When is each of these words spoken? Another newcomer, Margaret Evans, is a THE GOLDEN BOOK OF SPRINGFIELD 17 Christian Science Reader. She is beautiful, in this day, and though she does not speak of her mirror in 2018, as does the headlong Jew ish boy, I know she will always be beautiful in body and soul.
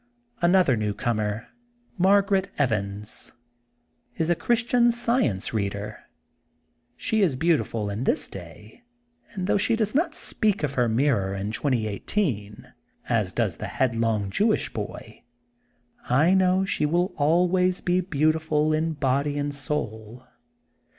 Another 0.41 0.75
newcomer, 0.75 1.49
Margaret 1.95 2.49
Evans, 2.57 3.33
is 4.15 4.31
a 4.31 4.33
THE 4.33 4.35
GOLDEN 4.35 4.39
BOOK 4.39 4.39
OF 4.39 4.39
SPRINGFIELD 4.39 4.93
17 4.93 4.93
Christian 4.95 5.03
Science 5.29 5.53
Reader. 5.53 5.99
She 6.97 7.21
is 7.21 7.35
beautiful, 7.35 7.89
in 7.91 8.03
this 8.05 8.27
day, 8.27 8.81
and 9.33 9.45
though 9.45 9.59
she 9.59 9.75
does 9.75 9.93
not 9.93 10.15
speak 10.15 10.63
of 10.63 10.73
her 10.73 10.89
mirror 10.89 11.35
in 11.35 11.51
2018, 11.51 12.73
as 13.09 13.31
does 13.31 13.57
the 13.57 13.67
headlong 13.67 14.31
Jew 14.31 14.51
ish 14.53 14.73
boy, 14.73 15.21
I 16.09 16.33
know 16.33 16.65
she 16.65 16.87
will 16.87 17.13
always 17.17 17.79
be 17.81 18.01
beautiful 18.01 18.73
in 18.73 18.93
body 18.93 19.37
and 19.37 19.53
soul. 19.53 20.25